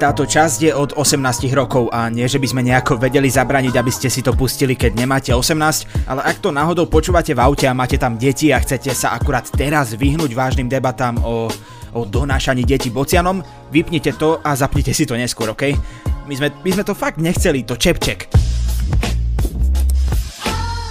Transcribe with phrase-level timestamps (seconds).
[0.00, 3.92] Táto časť je od 18 rokov a nie, že by sme nejako vedeli zabraniť, aby
[3.92, 7.76] ste si to pustili, keď nemáte 18, ale ak to náhodou počúvate v aute a
[7.76, 11.52] máte tam deti a chcete sa akurát teraz vyhnúť vážnym debatám o,
[11.92, 15.76] o donášaní detí bocianom, vypnite to a zapnite si to neskôr, ok?
[16.24, 18.32] My sme, my sme to fakt nechceli, to čepček.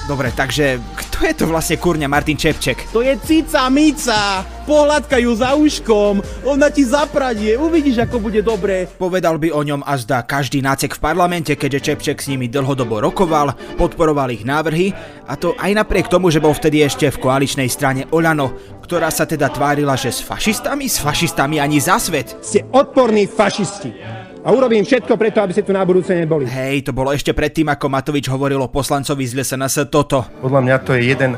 [0.05, 0.77] Dobre, takže
[1.19, 2.95] kto je to vlastne kurňa Martin Čepček?
[2.95, 4.39] To je cica mica!
[4.63, 8.87] Pohľadka ju za uškom, ona ti zapradie, uvidíš ako bude dobré.
[8.87, 13.03] Povedal by o ňom a zdá každý nácek v parlamente, keďže Čepček s nimi dlhodobo
[13.03, 14.95] rokoval, podporoval ich návrhy
[15.27, 19.27] a to aj napriek tomu, že bol vtedy ešte v koaličnej strane Olano, ktorá sa
[19.27, 22.39] teda tvárila, že s fašistami, s fašistami ani za svet.
[22.39, 24.28] Ste odporní fašisti.
[24.39, 26.47] A urobím všetko preto, aby ste tu na budúce neboli.
[26.47, 30.23] Hej, to bolo ešte predtým, ako Matovič hovoril o poslancovi z SNS toto.
[30.39, 31.35] Podľa mňa to je jeden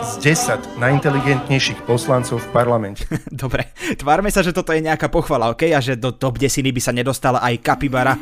[0.00, 3.04] z 10 najinteligentnejších poslancov v parlamente.
[3.28, 3.68] Dobre,
[4.00, 5.68] tvárme sa, že toto je nejaká pochvala, ok?
[5.76, 8.16] A že do top desiny by sa nedostala aj Kapibara.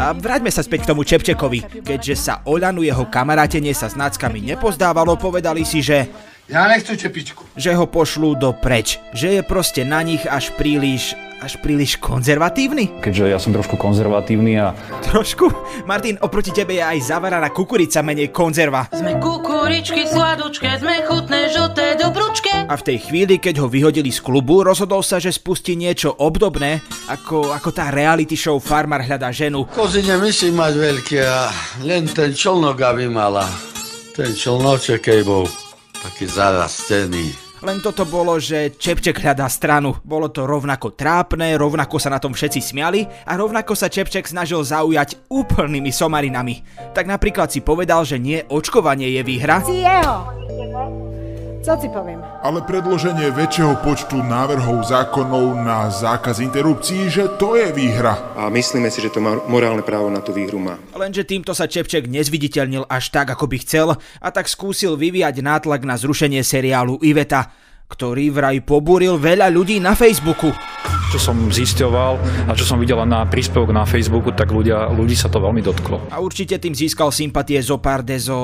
[0.00, 1.82] A vráťme sa späť k tomu Čepčekovi.
[1.82, 7.46] Keďže sa Oľanu jeho kamarátenie sa s náckami nepozdávalo, povedali si, že ja nechcem čepičku.
[7.54, 8.98] Že ho pošlú do preč.
[9.14, 13.00] Že je proste na nich až príliš až príliš konzervatívny?
[13.00, 14.76] Keďže ja som trošku konzervatívny a...
[15.08, 15.48] Trošku?
[15.88, 18.92] Martin, oproti tebe je aj zavaraná kukurica menej konzerva.
[18.92, 22.68] Sme kukuričky sladučké, sme chutné, žlté, dobručké.
[22.68, 26.84] A v tej chvíli, keď ho vyhodili z klubu, rozhodol sa, že spustí niečo obdobné,
[27.08, 29.64] ako, ako tá reality show Farmar hľadá ženu.
[29.72, 31.48] Kozy nemyslí mať veľké a
[31.88, 33.48] len ten člnok, aby mala.
[34.12, 35.48] Ten člnoček, keď bol
[36.00, 37.50] taký zarastený.
[37.60, 40.00] Len toto bolo, že Čepček hľadá stranu.
[40.00, 44.64] Bolo to rovnako trápne, rovnako sa na tom všetci smiali a rovnako sa Čepček snažil
[44.64, 46.64] zaujať úplnými somarinami.
[46.96, 49.60] Tak napríklad si povedal, že nie očkovanie je výhra.
[49.60, 51.09] Si jeho.
[51.60, 52.24] Co poviem?
[52.40, 58.32] Ale predloženie väčšieho počtu návrhov zákonov na zákaz interrupcií, že to je výhra.
[58.32, 60.80] A myslíme si, že to morálne právo na tú výhru má.
[60.96, 65.84] Lenže týmto sa Čepček nezviditeľnil až tak, ako by chcel a tak skúsil vyvíjať nátlak
[65.84, 67.52] na zrušenie seriálu Iveta,
[67.92, 70.56] ktorý vraj pobúril veľa ľudí na Facebooku.
[71.12, 72.12] Čo som zisťoval
[72.48, 76.08] a čo som videl na príspevok na Facebooku, tak ľudia, ľudí sa to veľmi dotklo.
[76.08, 78.38] A určite tým získal sympatie zo pár dezo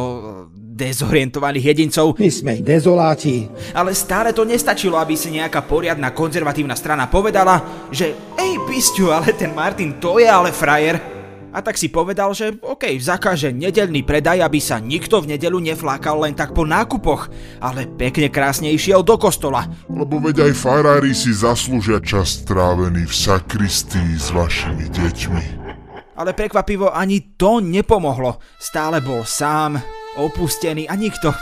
[0.76, 2.20] dezorientovaných jedincov.
[2.20, 3.48] My sme dezoláti.
[3.72, 9.32] Ale stále to nestačilo, aby si nejaká poriadna konzervatívna strana povedala, že ej, pisťu, ale
[9.32, 11.16] ten Martin to je ale frajer.
[11.56, 16.20] A tak si povedal, že OK, zakáže nedelný predaj, aby sa nikto v nedelu neflákal
[16.20, 17.32] len tak po nákupoch,
[17.64, 19.64] ale pekne krásne išiel do kostola.
[19.88, 25.44] Lebo veď aj farári si zaslúžia čas strávený v sakristii s vašimi deťmi.
[26.20, 28.36] Ale prekvapivo ani to nepomohlo.
[28.60, 29.80] Stále bol sám,
[30.16, 31.36] opustený a nikto,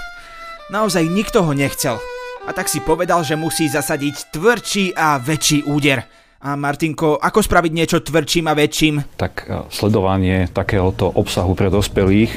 [0.68, 1.96] naozaj nikto ho nechcel.
[2.44, 6.04] A tak si povedal, že musí zasadiť tvrdší a väčší úder.
[6.44, 9.16] A Martinko, ako spraviť niečo tvrdším a väčším?
[9.16, 12.36] Tak e, sledovanie takéhoto obsahu pre dospelých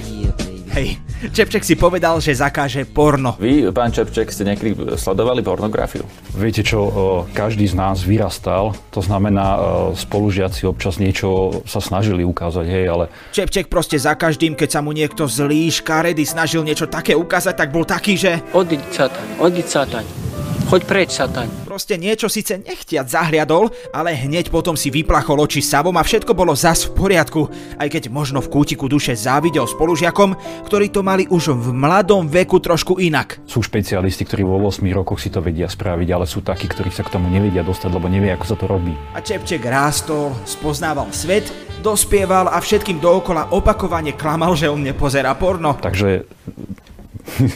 [0.77, 1.01] Hej,
[1.33, 3.33] Čepček si povedal, že zakáže porno.
[3.41, 6.05] Vy, pán Čepček, ste niekedy sledovali pornografiu?
[6.37, 9.57] Viete čo, každý z nás vyrastal, to znamená,
[9.97, 13.09] spolužiaci občas niečo sa snažili ukázať, hej, ale...
[13.33, 17.73] Čepček proste za každým, keď sa mu niekto zlý, škaredy snažil niečo také ukázať, tak
[17.73, 18.37] bol taký, že...
[18.53, 20.26] Odiť sataň, odiť sataň.
[20.67, 21.47] Choď preč, sataň.
[21.63, 26.51] Proste niečo síce nechtiac zahliadol, ale hneď potom si vyplachol oči savom a všetko bolo
[26.59, 27.47] zas v poriadku,
[27.79, 30.35] aj keď možno v kútiku duše závidel spolužiakom,
[30.67, 33.39] ktorí to mali už v mladom veku trošku inak.
[33.47, 37.07] Sú špecialisti, ktorí vo 8 rokoch si to vedia spraviť, ale sú takí, ktorí sa
[37.07, 38.91] k tomu nevedia dostať, lebo nevie, ako sa to robí.
[39.15, 41.47] A Čepček rástol, spoznával svet,
[41.79, 45.79] dospieval a všetkým dookola opakovane klamal, že on nepozerá porno.
[45.79, 46.27] Takže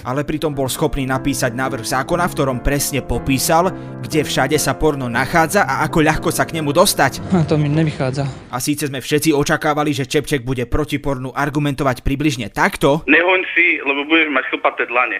[0.10, 3.72] ale pritom bol schopný napísať návrh zákona, v ktorom presne popísal,
[4.04, 7.24] kde všade sa porno nachádza a ako ľahko sa k nemu dostať.
[7.34, 8.52] A to mi nevychádza.
[8.52, 13.04] A síce sme všetci očakávali, že Čepček bude proti pornu argumentovať približne takto.
[13.08, 15.18] Nehoň si, lebo budeš mať chlpaté dlane.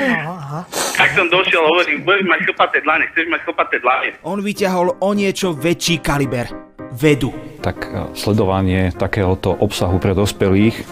[0.00, 0.60] Aha.
[0.96, 4.08] Tak som došiel, hovorím, budeš mať chlpaté dlane, chceš mať chlpaté dlane.
[4.22, 6.70] On vyťahol o niečo väčší kaliber.
[6.90, 7.30] Vedu.
[7.62, 10.82] Tak e, sledovanie takéhoto obsahu pre dospelých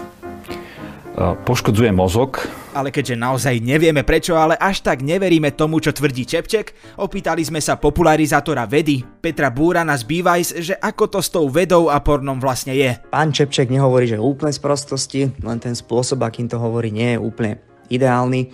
[1.19, 2.47] poškodzuje mozog.
[2.71, 7.59] Ale keďže naozaj nevieme prečo, ale až tak neveríme tomu, čo tvrdí Čepček, opýtali sme
[7.59, 12.39] sa popularizátora vedy, Petra Búrana z Bivajs, že ako to s tou vedou a pornom
[12.39, 12.95] vlastne je.
[13.11, 17.19] Pán Čepček nehovorí, že úplne z prostosti, len ten spôsob, akým to hovorí, nie je
[17.19, 18.49] úplne ideálny.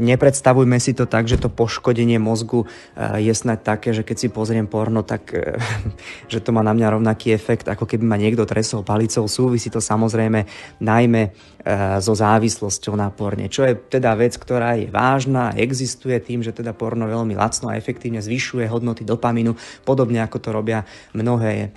[0.00, 2.64] Nepredstavujme si to tak, že to poškodenie mozgu
[3.20, 5.36] je snad také, že keď si pozriem porno, tak
[6.32, 9.28] že to má na mňa rovnaký efekt, ako keby ma niekto tresol palicou.
[9.28, 10.48] Súvisí to samozrejme
[10.80, 11.36] najmä
[12.00, 16.72] so závislosťou na porne, čo je teda vec, ktorá je vážna, existuje tým, že teda
[16.72, 19.52] porno veľmi lacno a efektívne zvyšuje hodnoty dopaminu,
[19.84, 21.76] podobne ako to robia mnohé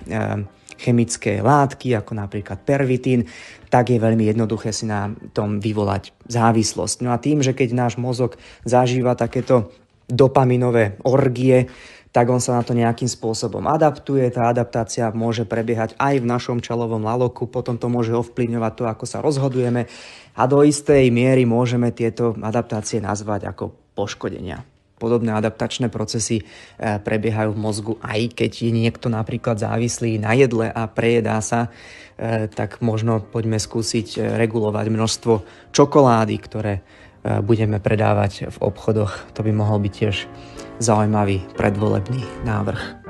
[0.78, 3.26] chemické látky, ako napríklad pervitín,
[3.72, 7.02] tak je veľmi jednoduché si na tom vyvolať závislosť.
[7.02, 9.74] No a tým, že keď náš mozog zažíva takéto
[10.06, 11.66] dopaminové orgie,
[12.14, 14.30] tak on sa na to nejakým spôsobom adaptuje.
[14.30, 19.04] Tá adaptácia môže prebiehať aj v našom čelovom laloku, potom to môže ovplyvňovať to, ako
[19.04, 19.90] sa rozhodujeme
[20.38, 24.73] a do istej miery môžeme tieto adaptácie nazvať ako poškodenia
[25.04, 26.44] podobné adaptačné procesy e,
[26.80, 31.68] prebiehajú v mozgu, aj keď je niekto napríklad závislý na jedle a prejedá sa,
[32.16, 35.32] e, tak možno poďme skúsiť e, regulovať množstvo
[35.76, 36.80] čokolády, ktoré
[37.24, 39.32] budeme predávať v obchodoch.
[39.32, 40.28] To by mohol byť tiež
[40.76, 43.03] zaujímavý predvolebný návrh.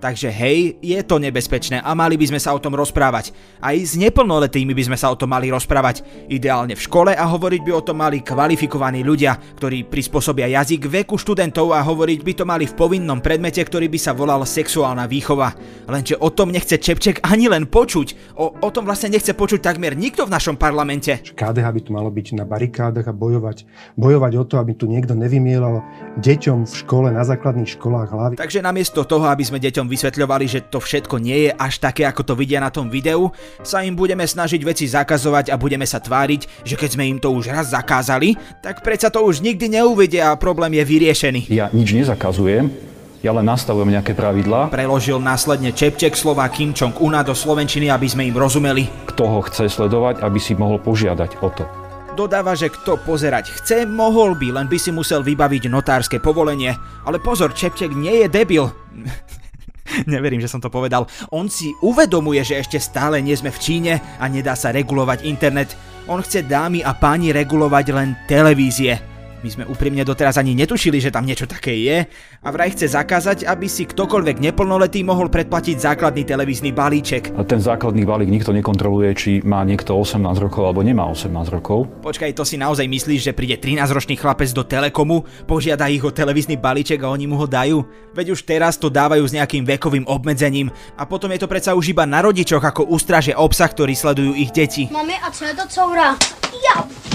[0.00, 3.36] Takže hej, je to nebezpečné a mali by sme sa o tom rozprávať.
[3.60, 6.00] Aj s neplnoletými by sme sa o tom mali rozprávať.
[6.32, 11.20] Ideálne v škole a hovoriť by o tom mali kvalifikovaní ľudia, ktorí prispôsobia jazyk veku
[11.20, 15.52] študentov a hovoriť by to mali v povinnom predmete, ktorý by sa volal sexuálna výchova.
[15.84, 18.40] Lenže o tom nechce Čepček ani len počuť.
[18.40, 21.20] O, o tom vlastne nechce počuť takmer nikto v našom parlamente.
[21.36, 23.68] KDH by tu malo byť na barikádach a bojovať,
[24.00, 25.84] bojovať o to, aby tu niekto nevymielal
[26.24, 28.34] deťom v škole, na základných školách hlavy.
[28.40, 32.22] Takže namiesto toho, aby sme deťom vysvetľovali, že to všetko nie je až také, ako
[32.22, 33.34] to vidia na tom videu,
[33.66, 37.34] sa im budeme snažiť veci zakazovať a budeme sa tváriť, že keď sme im to
[37.34, 41.40] už raz zakázali, tak predsa to už nikdy neuvidia a problém je vyriešený.
[41.50, 42.70] Ja nič nezakazujem,
[43.20, 44.72] ja len nastavujem nejaké pravidlá.
[44.72, 48.88] Preložil následne Čepček slova Kim Jong-una do slovenčiny, aby sme im rozumeli.
[49.12, 51.68] Kto ho chce sledovať, aby si mohol požiadať o to.
[52.16, 56.72] Dodáva, že kto pozerať chce, mohol by, len by si musel vybaviť notárske povolenie.
[57.04, 58.72] Ale pozor, Čepček nie je debil.
[60.12, 61.06] Neverím, že som to povedal.
[61.34, 65.74] On si uvedomuje, že ešte stále nie sme v Číne a nedá sa regulovať internet.
[66.08, 69.09] On chce dámy a páni regulovať len televízie.
[69.40, 72.04] My sme úprimne doteraz ani netušili, že tam niečo také je
[72.44, 77.32] a vraj chce zakázať, aby si ktokoľvek neplnoletý mohol predplatiť základný televízny balíček.
[77.32, 81.88] A ten základný balík nikto nekontroluje, či má niekto 18 rokov alebo nemá 18 rokov.
[82.04, 86.60] Počkaj, to si naozaj myslíš, že príde 13-ročný chlapec do Telekomu, požiada ich o televízny
[86.60, 87.80] balíček a oni mu ho dajú?
[88.12, 90.68] Veď už teraz to dávajú s nejakým vekovým obmedzením
[91.00, 94.52] a potom je to predsa už iba na rodičoch, ako ústraže obsah, ktorý sledujú ich
[94.52, 94.92] deti.
[94.92, 96.12] Mami, a čo je to coura?
[96.60, 97.09] Ja!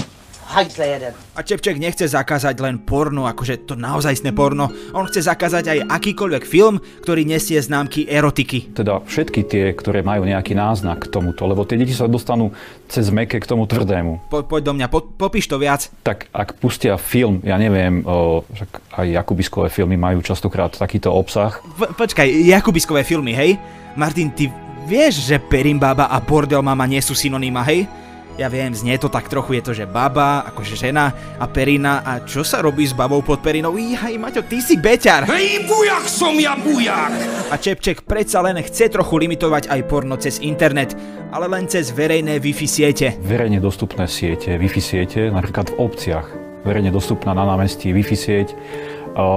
[0.46, 1.12] Hajzle jeden.
[1.34, 4.70] A Čepček nechce zakázať len porno, akože to naozajstné porno.
[4.94, 8.70] On chce zakázať aj akýkoľvek film, ktorý nesie známky erotiky.
[8.72, 12.54] Teda všetky tie, ktoré majú nejaký náznak k tomuto, lebo tie deti sa dostanú
[12.86, 14.30] cez meké k tomu tvrdému.
[14.30, 15.90] Po, poď do mňa, po, popíš to viac.
[16.06, 18.46] Tak ak pustia film, ja neviem, o,
[18.94, 21.58] aj Jakubiskové filmy majú častokrát takýto obsah.
[21.76, 23.58] Po, počkaj, Jakubiskové filmy, hej?
[23.98, 24.46] Martin, ty
[24.86, 28.05] vieš, že Perimbába a Bordel mama nie sú synonýma, hej?
[28.36, 31.08] Ja viem, znie to tak trochu, je to, že baba, akože žena
[31.40, 32.04] a perina.
[32.04, 33.80] A čo sa robí s babou pod perinou?
[33.80, 35.24] Jaj, Maťo, ty si beťar!
[35.24, 37.16] Hej, bujak som ja, bujak!
[37.48, 40.92] A Čepček predsa len chce trochu limitovať aj porno cez internet,
[41.32, 43.16] ale len cez verejné Wi-Fi siete.
[43.24, 46.28] Verejne dostupné siete, Wi-Fi siete, napríklad v obciach.
[46.68, 48.48] Verejne dostupná na námestí Wi-Fi sieť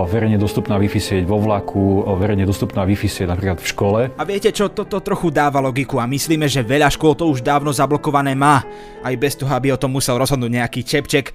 [0.03, 4.01] verejne dostupná Wi-Fi sieť vo vlaku, verejne dostupná Wi-Fi sieť napríklad v škole.
[4.19, 7.39] A viete čo, toto to trochu dáva logiku a myslíme, že veľa škôl to už
[7.39, 8.59] dávno zablokované má.
[8.99, 11.31] Aj bez toho, aby o tom musel rozhodnúť nejaký čepček.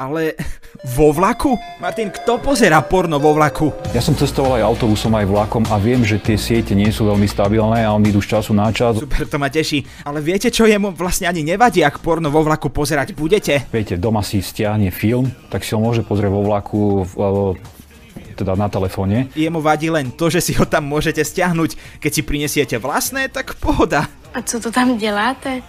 [0.00, 0.32] Ale
[0.96, 1.58] vo vlaku?
[1.82, 3.74] Martin, kto pozera porno vo vlaku?
[3.92, 7.26] Ja som cestoval aj autobusom, aj vlakom a viem, že tie siete nie sú veľmi
[7.26, 8.96] stabilné a oni idú z času na čas.
[8.96, 9.84] Super, to ma teší.
[10.06, 13.68] Ale viete, čo jemu vlastne ani nevadí, ak porno vo vlaku pozerať budete?
[13.68, 17.12] Viete, doma si stiahne film, tak si ho môže pozrieť vo vlaku v,
[18.40, 19.28] teda na telefóne.
[19.36, 22.00] Jemu vadí len to, že si ho tam môžete stiahnuť.
[22.00, 24.08] Keď si prinesiete vlastné, tak pohoda.
[24.32, 25.60] A co to tam děláte?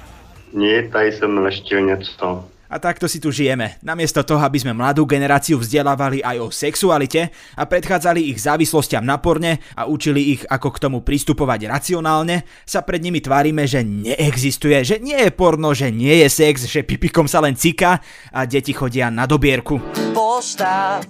[0.53, 2.43] Nie, tady som ešte něco.
[2.71, 3.75] A takto si tu žijeme.
[3.83, 7.27] Namiesto toho, aby sme mladú generáciu vzdelávali aj o sexualite
[7.59, 12.79] a predchádzali ich závislostiam na porne a učili ich, ako k tomu pristupovať racionálne, sa
[12.79, 17.27] pred nimi tvárime, že neexistuje, že nie je porno, že nie je sex, že pipikom
[17.27, 17.99] sa len cika
[18.31, 19.75] a deti chodia na dobierku.
[20.15, 21.03] Pošta,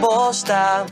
[0.00, 0.88] pošta,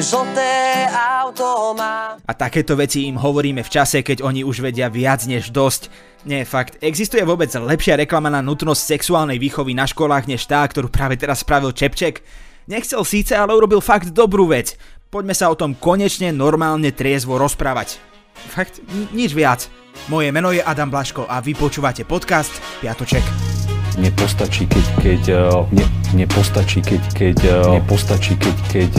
[0.00, 2.16] žlté auto má.
[2.24, 5.92] A takéto veci im hovoríme v čase, keď oni už vedia viac než dosť.
[6.24, 10.88] Nie, fakt, existuje vôbec lepšia reklama na nutnosť sexuálnej výchovy na školách než tá, ktorú
[10.88, 12.24] práve teraz spravil Čepček?
[12.68, 14.76] Nechcel síce, ale urobil fakt dobrú vec.
[15.10, 17.98] Poďme sa o tom konečne normálne triezvo rozprávať.
[18.52, 18.78] Fakt,
[19.10, 19.66] nič viac.
[20.06, 23.49] Moje meno je Adam Blaško a vy počúvate podcast Piatoček.
[24.00, 25.22] Nepostačí, keď, keď
[25.70, 25.84] ne,
[26.16, 27.36] nepostačí, keď, keď
[27.76, 28.92] nepostačí, keď, keď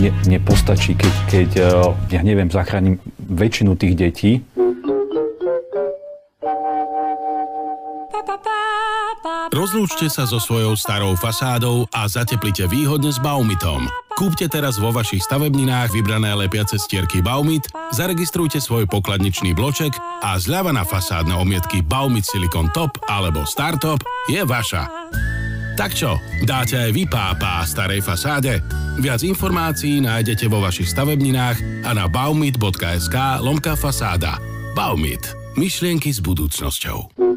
[0.00, 1.50] ne, nepostačí, keď, keď
[2.08, 4.32] ja neviem, zachránim väčšinu tých detí.
[9.48, 14.07] Rozlúčte sa so svojou starou fasádou a zateplite výhodne s Baumitom.
[14.18, 19.94] Kúpte teraz vo vašich stavebninách vybrané lepiace stierky Baumit, zaregistrujte svoj pokladničný bloček
[20.26, 24.90] a zľava na fasádne omietky Baumit Silicon Top alebo Startop je vaša.
[25.78, 28.58] Tak čo, dáte aj vy pápa starej fasáde?
[28.98, 34.42] Viac informácií nájdete vo vašich stavebninách a na baumit.sk lomka fasáda.
[34.74, 35.30] Baumit.
[35.54, 37.27] Myšlienky s budúcnosťou.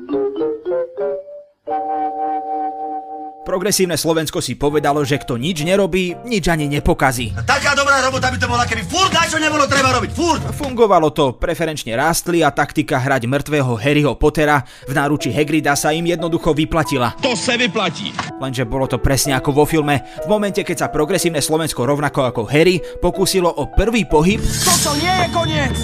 [3.51, 7.35] Progresívne Slovensko si povedalo, že kto nič nerobí, nič ani nepokazí.
[7.43, 10.39] Taká dobrá robota by to bola, keby furt čo nebolo treba robiť, furt!
[10.55, 16.07] Fungovalo to, preferenčne rástli a taktika hrať mŕtvého Harryho Pottera v náruči Hagrida sa im
[16.07, 17.11] jednoducho vyplatila.
[17.19, 18.15] To sa vyplatí!
[18.39, 19.99] Lenže bolo to presne ako vo filme.
[20.23, 24.39] V momente, keď sa progresívne Slovensko rovnako ako Harry pokúsilo o prvý pohyb...
[24.39, 25.75] Toto nie je koniec!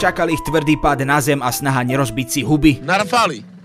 [0.00, 2.80] Čakal ich tvrdý pád na zem a snaha nerozbiť si huby.
[2.80, 3.55] Narafali.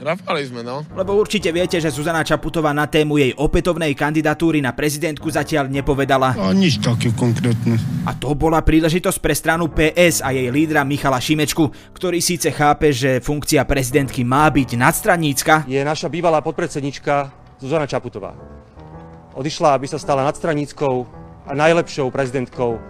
[0.00, 0.80] Rafali sme, no.
[0.96, 6.40] Lebo určite viete, že Zuzana Čaputová na tému jej opätovnej kandidatúry na prezidentku zatiaľ nepovedala.
[6.40, 7.76] A nič také konkrétne.
[8.08, 12.96] A to bola príležitosť pre stranu PS a jej lídra Michala Šimečku, ktorý síce chápe,
[12.96, 15.68] že funkcia prezidentky má byť nadstranícka.
[15.68, 17.28] Je naša bývalá podpredsednička
[17.60, 18.32] Zuzana Čaputová.
[19.36, 21.04] Odišla, aby sa stala nadstraníckou
[21.44, 22.80] a najlepšou prezidentkou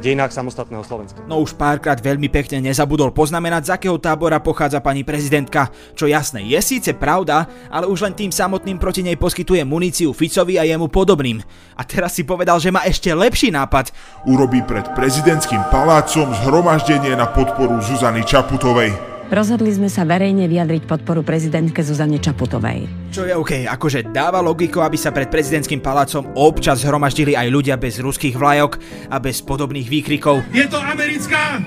[0.00, 1.20] dejinách samostatného Slovenska.
[1.28, 5.70] No už párkrát veľmi pekne nezabudol poznamenať, z akého tábora pochádza pani prezidentka.
[5.94, 10.56] Čo jasné, je síce pravda, ale už len tým samotným proti nej poskytuje muníciu Ficovi
[10.58, 11.44] a jemu podobným.
[11.78, 13.92] A teraz si povedal, že má ešte lepší nápad.
[14.24, 18.94] Urobí pred prezidentským palácom zhromaždenie na podporu Zuzany Čaputovej.
[19.32, 23.03] Rozhodli sme sa verejne vyjadriť podporu prezidentke Zuzane Čaputovej.
[23.14, 27.78] Čo je OK, akože dáva logiku, aby sa pred prezidentským palácom občas zhromaždili aj ľudia
[27.78, 30.42] bez ruských vlajok a bez podobných výkrikov.
[30.50, 31.62] Je to americká!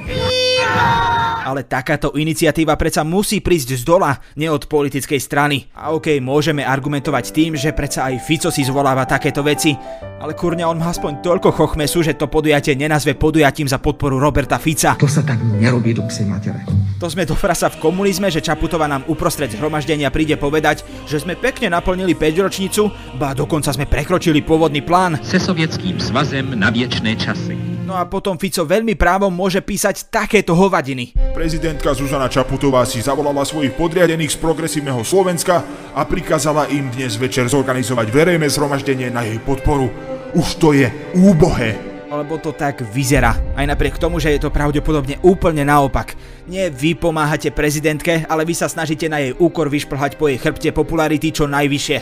[1.48, 5.72] Ale takáto iniciatíva predsa musí prísť z dola, nie od politickej strany.
[5.72, 9.72] A OK, môžeme argumentovať tým, že predsa aj Fico si zvoláva takéto veci,
[10.20, 14.60] ale kurňa on má aspoň toľko chochmesu, že to podujatie nenazve podujatím za podporu Roberta
[14.60, 15.00] Fica.
[15.00, 16.68] To sa tak nerobí do psej matere.
[17.00, 21.37] To sme do frasa v komunizme, že Čaputová nám uprostred zhromaždenia príde povedať, že sme
[21.40, 25.22] pekne naplnili 5 ročnicu, ba dokonca sme prekročili pôvodný plán.
[25.24, 27.56] Se sovietským svazem na viečné časy.
[27.88, 31.16] No a potom Fico veľmi právom môže písať takéto hovadiny.
[31.32, 35.64] Prezidentka Zuzana Čaputová si zavolala svojich podriadených z progresívneho Slovenska
[35.96, 39.88] a prikázala im dnes večer zorganizovať verejné zhromaždenie na jej podporu.
[40.36, 43.36] Už to je úbohé lebo to tak vyzerá.
[43.54, 46.16] Aj napriek tomu, že je to pravdepodobne úplne naopak.
[46.48, 50.72] Nie vy pomáhate prezidentke, ale vy sa snažíte na jej úkor vyšplhať po jej chrbte
[50.72, 51.98] popularity čo najvyššie.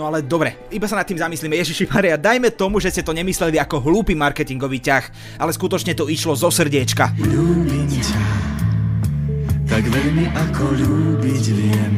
[0.00, 1.56] No ale dobre, iba sa nad tým zamyslíme.
[1.60, 5.04] Ježiši Maria, dajme tomu, že ste to nemysleli ako hlúpy marketingový ťah,
[5.36, 7.12] ale skutočne to išlo zo srdiečka.
[7.20, 8.24] Ľúbim ťa,
[9.68, 11.92] tak veľmi ako ľúbiť viem.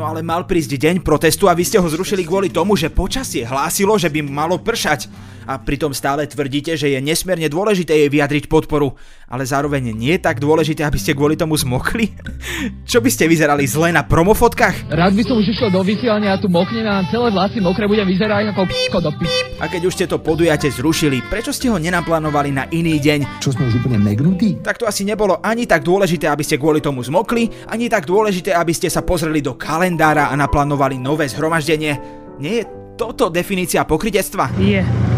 [0.00, 3.44] No ale mal prísť deň protestu a vy ste ho zrušili kvôli tomu, že počasie
[3.44, 5.12] hlásilo, že by malo pršať
[5.50, 8.94] a pritom stále tvrdíte, že je nesmierne dôležité jej vyjadriť podporu,
[9.26, 12.14] ale zároveň nie je tak dôležité, aby ste kvôli tomu zmokli?
[12.90, 14.94] Čo by ste vyzerali zle na promofotkách?
[14.94, 18.06] Rád by som už išiel do vysielania a tu moknem a celé vlasy mokré budem
[18.06, 19.34] vyzerať ako píko do píp.
[19.58, 23.42] A keď už ste to podujate zrušili, prečo ste ho nenaplánovali na iný deň?
[23.42, 24.62] Čo sme už úplne megnutí?
[24.62, 28.54] Tak to asi nebolo ani tak dôležité, aby ste kvôli tomu zmokli, ani tak dôležité,
[28.54, 31.98] aby ste sa pozreli do kalendára a naplánovali nové zhromaždenie.
[32.38, 34.54] Nie je toto definícia pokrytectva?
[34.60, 35.09] Je.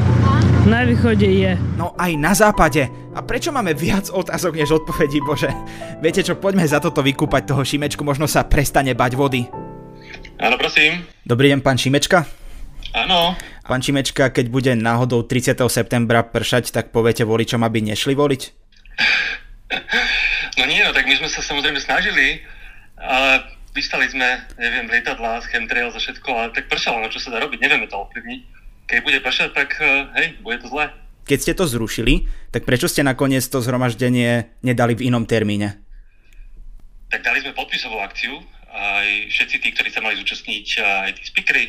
[0.62, 1.58] Na východe je.
[1.74, 2.86] No aj na západe.
[3.18, 5.50] A prečo máme viac otázok než odpovedí, bože?
[5.98, 9.50] Viete čo, poďme za toto vykúpať toho Šimečku, možno sa prestane bať vody.
[10.38, 11.02] Áno, prosím.
[11.26, 12.30] Dobrý deň, pán Šimečka.
[12.94, 13.34] Áno.
[13.66, 15.58] Pán Šimečka, keď bude náhodou 30.
[15.66, 18.42] septembra pršať, tak poviete voličom, aby nešli voliť?
[20.62, 22.38] No nie, no tak my sme sa samozrejme snažili,
[23.02, 27.42] ale vystali sme, neviem, lietadla, chemtrail za všetko, ale tak pršalo, no čo sa dá
[27.42, 28.61] robiť, nevieme to ovplyvniť
[28.92, 30.92] keď bude pršať, tak eh, hej, bude to zle.
[31.24, 35.80] Keď ste to zrušili, tak prečo ste nakoniec to zhromaždenie nedali v inom termíne?
[37.08, 38.36] Tak dali sme podpisovú akciu,
[38.68, 41.64] aj všetci tí, ktorí sa mali zúčastniť, aj tí speakery,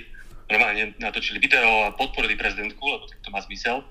[0.52, 3.88] normálne natočili video a podporili prezidentku, lebo tak to má zmysel.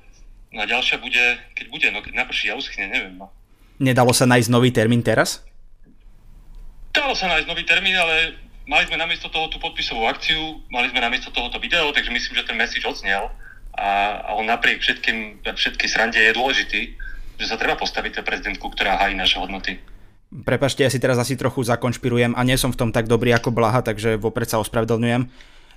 [0.52, 3.16] No a ďalšia bude, keď bude, no keď naprší a uschne, neviem.
[3.16, 3.32] No.
[3.80, 5.40] Nedalo sa nájsť nový termín teraz?
[6.92, 8.36] Dalo sa nájsť nový termín, ale
[8.66, 12.46] mali sme namiesto toho tú podpisovú akciu, mali sme namiesto tohoto video, takže myslím, že
[12.46, 13.30] ten message odznel
[13.74, 16.80] a, a on napriek všetkým, všetkej srande je dôležitý,
[17.40, 19.80] že sa treba postaviť pre prezidentku, ktorá hájí naše hodnoty.
[20.32, 23.52] Prepašte, ja si teraz asi trochu zakonšpirujem a nie som v tom tak dobrý ako
[23.52, 25.28] Blaha, takže vopred sa ospravedlňujem.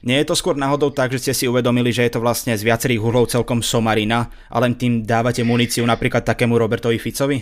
[0.06, 2.62] Nie je to skôr náhodou tak, že ste si uvedomili, že je to vlastne z
[2.63, 7.42] viacerých uhlov celkom somarina a len tým dávate muníciu napríklad takému Robertovi Ficovi?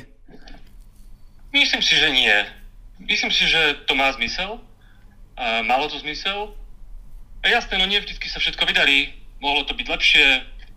[1.53, 2.33] Myslím si, že nie.
[3.03, 4.57] Myslím si, že to má zmysel.
[5.37, 6.53] A malo to zmysel.
[7.43, 9.11] A jasné, no nie vždy sa všetko vydarí.
[9.43, 10.25] Mohlo to byť lepšie,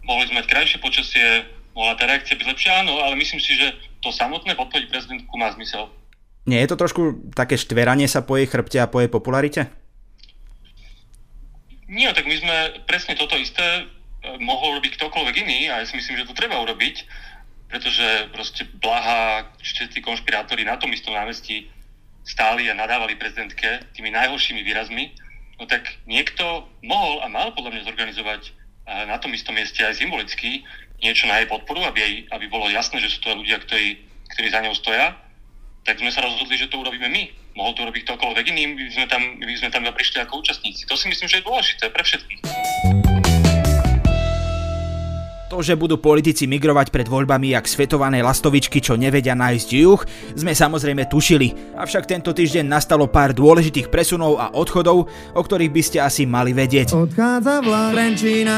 [0.02, 1.46] mohli sme mať krajšie počasie,
[1.76, 5.54] mohla tá reakcia byť lepšia, áno, ale myslím si, že to samotné podporiť prezidentku má
[5.54, 5.86] zmysel.
[6.46, 9.66] Nie je to trošku také štveranie sa po jej chrbte a po jej popularite?
[11.86, 13.82] Nie, tak my sme presne toto isté e,
[14.42, 17.06] mohol robiť ktokoľvek iný a ja si myslím, že to treba urobiť,
[17.70, 21.70] pretože proste Blaha, všetci konšpirátori na tom istom námestí
[22.26, 25.14] stáli a nadávali prezidentke tými najhoršími výrazmi,
[25.56, 28.42] no tak niekto mohol a mal podľa mňa zorganizovať
[29.06, 30.62] na tom istom mieste aj symbolicky
[31.02, 34.00] niečo na jej podporu, aby, jej, aby bolo jasné, že sú to ľudia, ktorí,
[34.32, 35.14] ktorí za ňou stoja,
[35.86, 38.92] tak sme sa rozhodli, že to urobíme my mohol to robiť ktokoľvek iný, my by
[38.92, 40.84] sme tam, my sme tam prišli ako účastníci.
[40.86, 43.05] To si myslím, že je dôležité pre všetkých.
[45.46, 50.00] To, že budú politici migrovať pred voľbami jak svetované lastovičky, čo nevedia nájsť juh,
[50.34, 51.78] sme samozrejme tušili.
[51.78, 56.50] Avšak tento týždeň nastalo pár dôležitých presunov a odchodov, o ktorých by ste asi mali
[56.50, 56.98] vedieť.
[56.98, 57.94] Odchádza vlak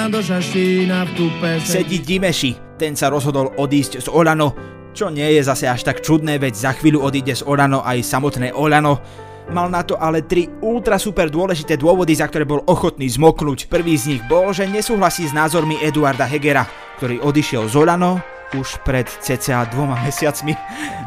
[0.09, 1.51] do Šaštína v tupe.
[1.61, 4.57] Sedí Dimeši, ten sa rozhodol odísť z Olano,
[4.97, 8.57] čo nie je zase až tak čudné, veď za chvíľu odíde z Olano aj samotné
[8.57, 9.28] Olano.
[9.49, 13.73] Mal na to ale tri ultra super dôležité dôvody, za ktoré bol ochotný zmoknúť.
[13.73, 16.69] Prvý z nich bol, že nesúhlasí s názormi Eduarda Hegera,
[17.01, 18.21] ktorý odišiel z Olano
[18.53, 20.53] už pred cca dvoma mesiacmi.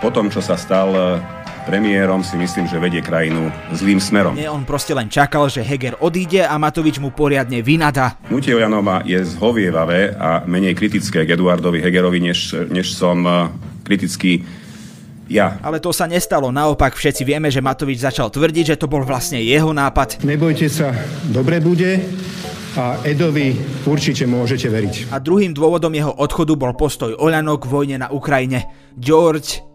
[0.01, 1.21] Po tom, čo sa stal
[1.69, 4.33] premiérom si myslím, že vedie krajinu zlým smerom.
[4.33, 8.17] Nie, on proste len čakal, že Heger odíde a Matovič mu poriadne vynada.
[8.25, 13.21] Hnutie Ojanova je zhovievavé a menej kritické k Eduardovi Hegerovi, než, než som
[13.85, 14.41] kritický
[15.31, 15.57] ja.
[15.63, 19.39] Ale to sa nestalo, naopak všetci vieme, že Matovič začal tvrdiť, že to bol vlastne
[19.39, 20.21] jeho nápad.
[20.27, 20.91] Nebojte sa,
[21.31, 22.03] dobre bude
[22.75, 23.55] a Edovi
[23.87, 25.15] určite môžete veriť.
[25.15, 28.67] A druhým dôvodom jeho odchodu bol postoj Oľano k vojne na Ukrajine.
[28.95, 29.71] George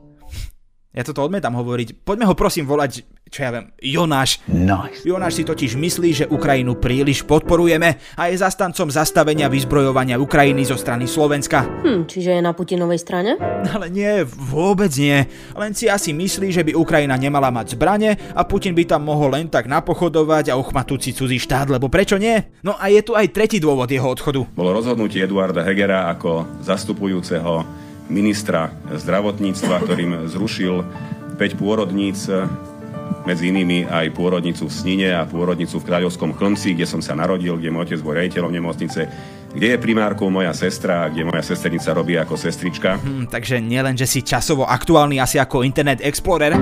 [0.97, 2.09] ja toto odmietam hovoriť.
[2.09, 4.39] Poďme ho prosím volať, čo ja viem, Jonáš.
[4.47, 5.03] Nice.
[5.03, 10.79] Jonáš si totiž myslí, že Ukrajinu príliš podporujeme a je zastancom zastavenia vyzbrojovania Ukrajiny zo
[10.79, 11.67] strany Slovenska.
[11.67, 13.35] Hm, čiže je na Putinovej strane?
[13.75, 15.27] Ale nie, vôbec nie.
[15.59, 19.35] Len si asi myslí, že by Ukrajina nemala mať zbrane a Putin by tam mohol
[19.35, 22.39] len tak napochodovať a uchmatúť si cudzí štát, lebo prečo nie?
[22.63, 24.47] No a je tu aj tretí dôvod jeho odchodu.
[24.55, 27.67] Bolo rozhodnutie Eduarda Hegera ako zastupujúceho
[28.07, 30.87] ministra zdravotníctva, ktorým zrušil
[31.37, 32.31] 5 pôrodníc,
[33.27, 37.59] medzi inými aj pôrodnicu v Snine a pôrodnicu v Kráľovskom Chlmci, kde som sa narodil,
[37.59, 39.01] kde môj otec bol rejiteľom nemocnice,
[39.51, 43.03] kde je primárkou moja sestra, kde moja sesternica robí ako sestrička.
[43.03, 46.55] Hmm, takže nielen, že si časovo aktuálny asi ako Internet Explorer,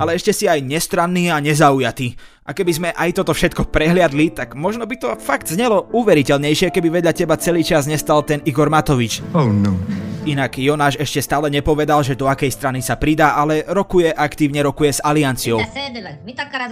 [0.00, 2.16] ale ešte si aj nestranný a nezaujatý.
[2.40, 6.88] A keby sme aj toto všetko prehliadli, tak možno by to fakt znelo uveriteľnejšie, keby
[6.88, 9.20] vedľa teba celý čas nestal ten Igor Matovič.
[9.36, 9.76] Oh no.
[10.20, 14.92] Inak Jonáš ešte stále nepovedal, že do akej strany sa pridá, ale rokuje, aktívne rokuje
[14.92, 15.64] s Alianciou.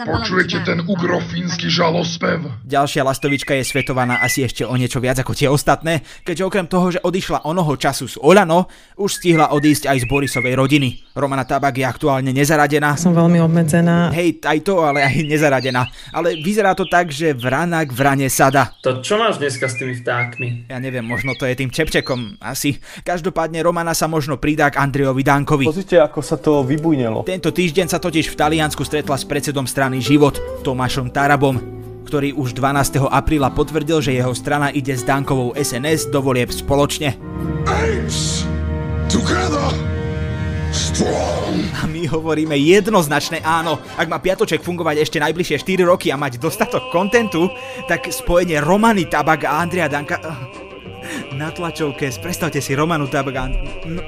[0.04, 2.44] Počujete ten ugrofínsky žalospev?
[2.68, 6.86] Ďalšia lastovička je svetovaná asi ešte o niečo viac ako tie ostatné, keďže okrem toho,
[6.92, 8.68] že odišla onoho času z Olano,
[9.00, 11.16] už stihla odísť aj z Borisovej rodiny.
[11.16, 13.00] Romana Tabak je aktuálne nezaradená.
[13.00, 14.12] Som veľmi obmedzená.
[14.12, 15.90] Hej, aj to, ale aj nezaradená zaradená.
[16.14, 18.70] Ale vyzerá to tak, že vranak vrane sada.
[18.86, 20.70] To čo máš dneska s tými vtákmi?
[20.70, 22.78] Ja neviem, možno to je tým čepčekom, asi.
[23.02, 25.66] Každopádne Romana sa možno pridá k Andrejovi Dankovi.
[25.66, 27.26] Pozrite, ako sa to vybujnelo.
[27.26, 31.58] Tento týždeň sa totiž v Taliansku stretla s predsedom strany Život, Tomášom Tarabom,
[32.06, 33.10] ktorý už 12.
[33.10, 37.18] apríla potvrdil, že jeho strana ide s Dankovou SNS do volieb spoločne.
[37.66, 38.46] Apes
[39.10, 39.97] together!
[41.78, 43.80] A my hovoríme jednoznačné áno.
[43.96, 47.48] Ak má piatoček fungovať ešte najbližšie 4 roky a mať dostatok kontentu,
[47.88, 50.20] tak spojenie Romany Tabak a Andrea Danka
[51.32, 53.54] na tlačovke, predstavte si Romanu Tabagan.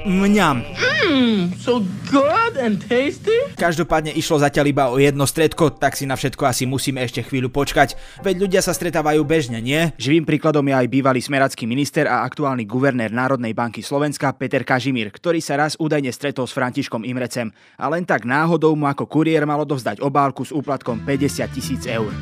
[0.05, 0.61] Mňam.
[0.61, 3.33] Mmm, so good and tasty.
[3.57, 7.49] Každopádne išlo zatiaľ iba o jedno stredko, tak si na všetko asi musíme ešte chvíľu
[7.49, 7.97] počkať.
[8.21, 9.91] Veď ľudia sa stretávajú bežne, nie?
[9.97, 15.09] Živým príkladom je aj bývalý smeracký minister a aktuálny guvernér Národnej banky Slovenska Peter Kažimír,
[15.09, 19.49] ktorý sa raz údajne stretol s Františkom Imrecem a len tak náhodou mu ako kuriér
[19.49, 22.13] malo dovzdať obálku s úplatkom 50 tisíc eur.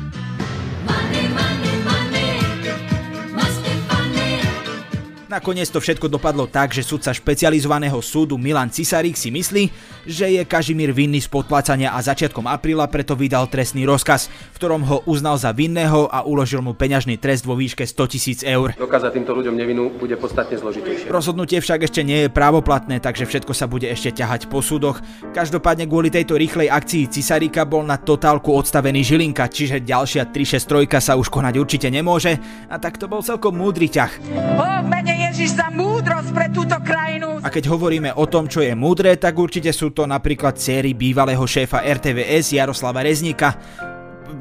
[5.30, 9.70] Nakoniec to všetko dopadlo tak, že sudca špecializovaného súdu Milan Cisarík si myslí,
[10.02, 14.82] že je Kažimír vinný z podplácania a začiatkom apríla preto vydal trestný rozkaz, v ktorom
[14.90, 18.74] ho uznal za vinného a uložil mu peňažný trest vo výške 100 tisíc eur.
[18.74, 21.14] Dokázať týmto ľuďom nevinu bude podstatne zložitejšie.
[21.14, 24.98] Rozhodnutie však ešte nie je právoplatné, takže všetko sa bude ešte ťahať po súdoch.
[25.30, 31.14] Každopádne kvôli tejto rýchlej akcii Cisaríka bol na totálku odstavený Žilinka, čiže ďalšia 363 sa
[31.14, 32.34] už konať určite nemôže
[32.66, 34.10] a tak to bol celkom múdry ťah.
[34.58, 37.38] Oh, mene Ježiš za múdrosť pre túto krajinu.
[37.38, 41.46] A keď hovoríme o tom, čo je múdre, tak určite sú to napríklad céry bývalého
[41.46, 43.54] šéfa RTVS Jaroslava Reznika.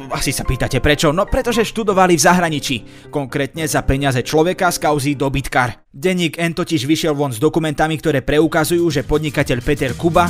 [0.10, 1.14] Asi sa pýtate prečo?
[1.14, 2.76] No pretože študovali v zahraničí,
[3.14, 5.86] konkrétne za peniaze človeka z kauzy dobytkar.
[5.94, 10.26] Denník N totiž vyšiel von s dokumentami, ktoré preukazujú, že podnikateľ Peter Kuba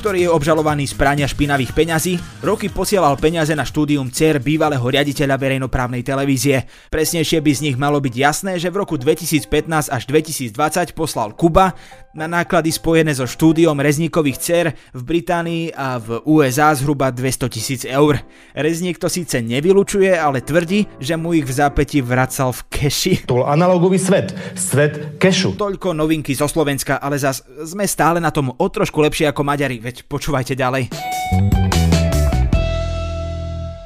[0.00, 5.36] ktorý je obžalovaný z prania špinavých peňazí, roky posielal peniaze na štúdium CER bývalého riaditeľa
[5.36, 6.64] verejnoprávnej televízie.
[6.88, 11.76] Presnejšie by z nich malo byť jasné, že v roku 2015 až 2020 poslal Kuba
[12.10, 17.82] na náklady spojené so štúdiom rezníkových cer v Británii a v USA zhruba 200 tisíc
[17.86, 18.18] eur.
[18.54, 23.14] Rezník to síce nevylučuje, ale tvrdí, že mu ich v zápäti vracal v keši.
[23.30, 25.54] To bol analogový svet, svet kešu.
[25.54, 29.78] Toľko novinky zo Slovenska, ale zas sme stále na tom o trošku lepšie ako Maďari,
[29.78, 30.90] veď počúvajte ďalej.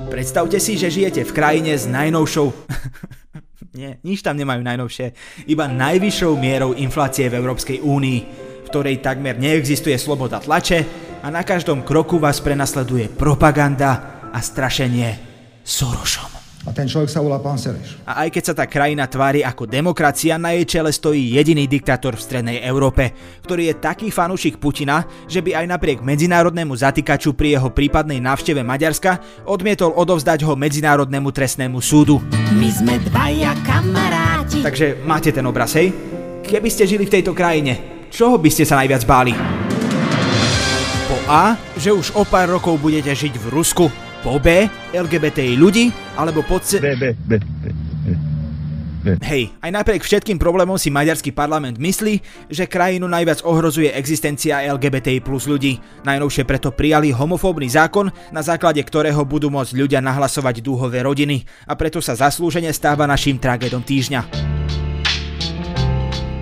[0.09, 2.47] Predstavte si, že žijete v krajine s najnovšou...
[3.75, 5.07] Nie, nič tam nemajú najnovšie.
[5.51, 8.19] Iba najvyššou mierou inflácie v Európskej únii,
[8.63, 10.87] v ktorej takmer neexistuje sloboda tlače
[11.23, 15.19] a na každom kroku vás prenasleduje propaganda a strašenie
[15.67, 16.34] Sorošom.
[16.65, 18.01] A ten človek sa volá pán Sereš.
[18.09, 22.17] A aj keď sa tá krajina tvári ako demokracia, na jej čele stojí jediný diktátor
[22.17, 23.13] v strednej Európe,
[23.45, 28.65] ktorý je taký fanúšik Putina, že by aj napriek medzinárodnému zatýkaču pri jeho prípadnej návšteve
[28.65, 32.25] Maďarska odmietol odovzdať ho Medzinárodnému trestnému súdu.
[32.57, 34.65] My sme dvaja kamaráti.
[34.65, 35.93] Takže máte ten obraz, hej?
[36.41, 39.37] Keby ste žili v tejto krajine, čoho by ste sa najviac báli?
[41.05, 43.93] Po A, že už o pár rokov budete žiť v Rusku,
[44.25, 44.65] po B,
[44.97, 46.81] LGBTI ľudí, alebo po C...
[46.81, 47.65] B, B, B, B.
[49.21, 55.21] Hej, aj napriek všetkým problémom si maďarský parlament myslí, že krajinu najviac ohrozuje existencia LGBTI
[55.21, 55.77] plus ľudí.
[56.09, 61.77] Najnovšie preto prijali homofóbny zákon, na základe ktorého budú môcť ľudia nahlasovať dúhové rodiny a
[61.77, 64.25] preto sa zaslúžene stáva našim tragédom týždňa.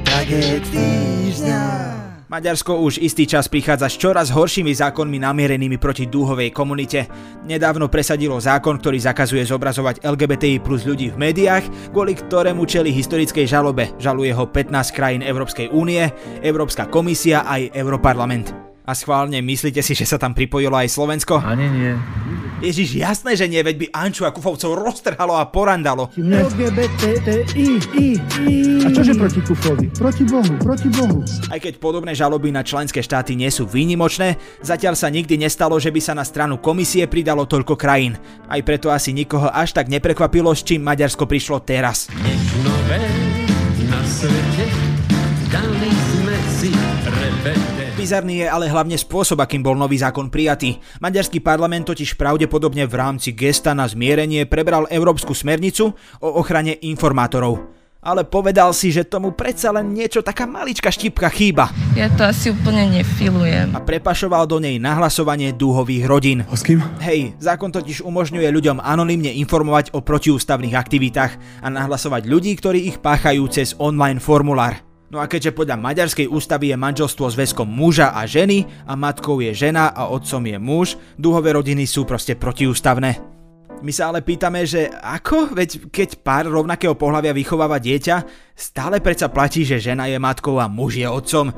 [0.07, 2.12] Tragéd týždňa.
[2.33, 7.05] Maďarsko už istý čas prichádza s čoraz horšími zákonmi namierenými proti dúhovej komunite.
[7.45, 13.45] Nedávno presadilo zákon, ktorý zakazuje zobrazovať LGBTI plus ľudí v médiách, kvôli ktorému čeli historickej
[13.45, 13.93] žalobe.
[14.01, 16.09] Žaluje ho 15 krajín Európskej únie,
[16.41, 18.57] Európska komisia aj Europarlament.
[18.89, 21.37] A schválne, myslíte si, že sa tam pripojilo aj Slovensko?
[21.37, 21.93] Ani nie.
[22.63, 26.15] Ježiš, jasné, že nie, veď by Anču a Kufovcov roztrhalo a porandalo.
[28.83, 29.91] A čože proti Kufovi?
[29.91, 31.27] Proti Bohu, proti Bohu.
[31.51, 35.91] Aj keď podobné žaloby na členské štáty nie sú výnimočné, zatiaľ sa nikdy nestalo, že
[35.91, 38.15] by sa na stranu komisie pridalo toľko krajín.
[38.47, 42.07] Aj preto asi nikoho až tak neprekvapilo, s čím Maďarsko prišlo teraz.
[42.63, 43.03] Nové
[43.91, 44.72] na svete,
[48.03, 50.75] Bizarný je ale hlavne spôsob, akým bol nový zákon prijatý.
[50.99, 57.63] Maďarský parlament totiž pravdepodobne v rámci gesta na zmierenie prebral Európsku smernicu o ochrane informátorov.
[58.03, 61.71] Ale povedal si, že tomu predsa len niečo taká malička štipka chýba.
[61.95, 63.71] Ja to asi úplne nefilujem.
[63.71, 66.43] A prepašoval do nej nahlasovanie dúhových rodín.
[66.51, 66.83] A s kým?
[66.99, 72.99] Hej, zákon totiž umožňuje ľuďom anonymne informovať o protiústavných aktivitách a nahlasovať ľudí, ktorí ich
[72.99, 74.92] páchajú cez online formulár.
[75.13, 79.53] No a keďže podľa maďarskej ústavy je manželstvo zväzkom muža a ženy a matkou je
[79.53, 83.21] žena a otcom je muž, dúhové rodiny sú proste protiústavné.
[83.85, 85.53] My sa ale pýtame, že ako?
[85.53, 88.25] Veď keď pár rovnakého pohľavia vychováva dieťa,
[88.57, 91.53] stále predsa platí, že žena je matkou a muž je otcom.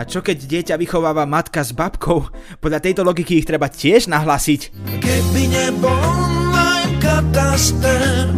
[0.00, 2.32] A čo keď dieťa vychováva matka s babkou?
[2.56, 4.72] Podľa tejto logiky ich treba tiež nahlasiť.
[5.04, 8.32] Keby nebol online kataster,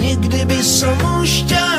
[0.00, 1.70] nikdy by som už ťa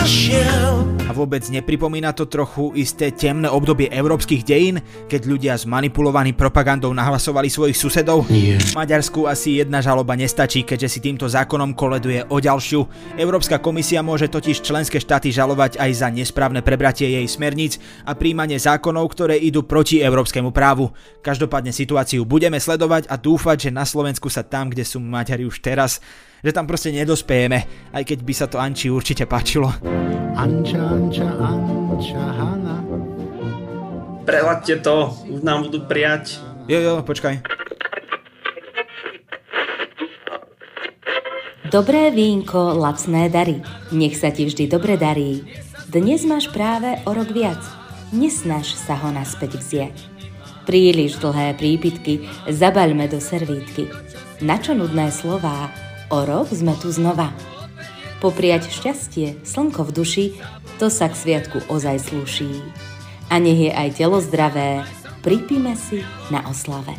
[0.00, 0.88] nenašiel.
[1.04, 4.80] A vôbec nepripomína to trochu isté temné obdobie európskych dejín,
[5.12, 8.24] keď ľudia zmanipulovaní propagandou nahlasovali svojich susedov?
[8.32, 8.56] Nie.
[8.72, 12.80] Maďarsku asi jedna žaloba nestačí, keďže si týmto zákonom koleduje o ďalšiu.
[13.20, 17.76] Európska komisia môže totiž členské štáty žalovať aj za nesprávne prebratie jej smerníc
[18.08, 20.94] a príjmanie zákonov, ktoré idú proti európskemu právu.
[21.20, 25.60] Každopádne situáciu budeme sledovať a dúfať, že na Slovensku sa tam, kde sú Maďari už
[25.60, 26.00] teraz,
[26.40, 29.68] že tam proste nedospejeme, aj keď by sa to Anči určite páčilo.
[30.36, 32.76] Anča, Anča, Anča, Hana.
[34.24, 36.40] Prelaďte to, už nám budú prijať.
[36.68, 37.60] Jo, jo, počkaj.
[41.70, 43.62] Dobré vínko, lacné dary,
[43.94, 45.46] nech sa ti vždy dobre darí.
[45.86, 47.62] Dnes máš práve o rok viac,
[48.10, 49.96] nesnaž sa ho naspäť vziať.
[50.66, 53.86] Príliš dlhé prípitky zabaľme do servítky.
[54.42, 55.70] Na čo nudné slová,
[56.10, 57.30] o rok sme tu znova.
[58.20, 60.26] Popriať šťastie, slnko v duši,
[60.76, 62.50] to sa k sviatku ozaj slúší.
[63.30, 64.84] A nech je aj telo zdravé,
[65.22, 66.98] pripíme si na oslave.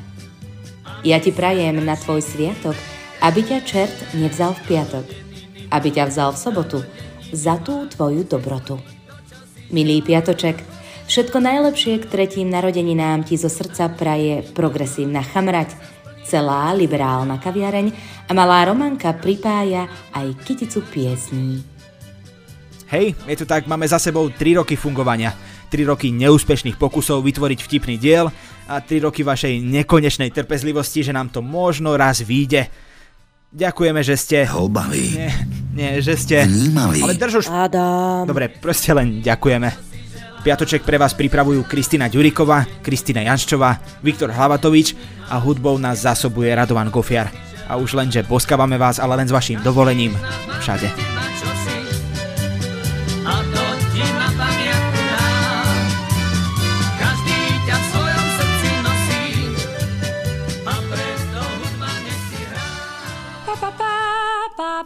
[1.06, 2.74] Ja ti prajem na tvoj sviatok,
[3.22, 5.06] aby ťa čert nevzal v piatok,
[5.70, 6.80] aby ťa vzal v sobotu
[7.30, 8.82] za tú tvoju dobrotu.
[9.70, 10.58] Milý piatoček,
[11.06, 15.78] všetko najlepšie k tretím narodeninám ti zo srdca praje progresívna chamrať,
[16.26, 17.92] celá liberálna kaviareň
[18.28, 21.64] a malá Romanka pripája aj kyticu piesní.
[22.92, 25.32] Hej, je to tak, máme za sebou 3 roky fungovania.
[25.72, 28.28] 3 roky neúspešných pokusov vytvoriť vtipný diel
[28.68, 32.68] a 3 roky vašej nekonečnej trpezlivosti, že nám to možno raz vyjde.
[33.52, 34.44] Ďakujeme, že ste...
[34.48, 35.16] Houbaví.
[35.16, 35.32] Nie,
[35.76, 36.48] nie, že ste...
[36.48, 37.04] Vnímaví.
[37.04, 37.46] Ale drž už...
[37.52, 38.28] Adam.
[38.28, 39.91] Dobre, proste len ďakujeme.
[40.42, 44.98] Piatoček pre vás pripravujú Kristina Ďuriková, Kristina Janščová, Viktor Hlavatovič
[45.30, 47.30] a hudbou nás zásobuje Radovan Gofiar.
[47.70, 50.18] A už len, že boskávame vás, ale len s vašim dovolením.
[50.58, 50.90] Všade.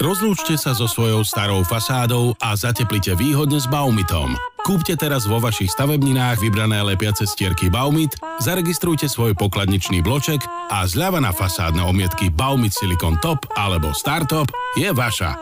[0.04, 4.36] Rozlúčte sa so svojou starou fasádou a zateplite výhodne s Baumitom.
[4.66, 10.42] Kúpte teraz vo vašich stavebninách vybrané lepiace stierky Baumit, zaregistrujte svoj pokladničný bloček
[10.74, 15.38] a zľava na fasádne omietky Baumit Silicon Top alebo Startop je vaša.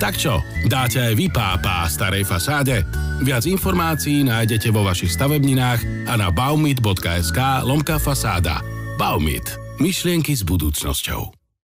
[0.00, 2.80] Tak čo, dáte aj vy pápa starej fasáde?
[3.20, 8.64] Viac informácií nájdete vo vašich stavebninách a na baumit.sk lomka fasáda.
[8.96, 9.44] Baumit.
[9.76, 11.39] Myšlienky s budúcnosťou.